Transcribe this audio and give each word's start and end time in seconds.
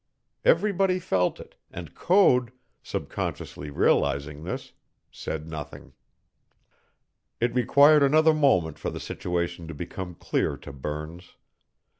Everybody 0.43 0.97
felt 0.97 1.39
it, 1.39 1.53
and 1.69 1.93
Code, 1.93 2.51
subconsciously 2.81 3.69
realizing 3.69 4.43
this, 4.43 4.73
said 5.11 5.47
nothing. 5.47 5.93
It 7.39 7.53
required 7.53 8.01
another 8.01 8.33
moment 8.33 8.79
for 8.79 8.89
the 8.89 8.99
situation 8.99 9.67
to 9.67 9.75
become 9.75 10.15
clear 10.15 10.57
to 10.57 10.73
Burns. 10.73 11.35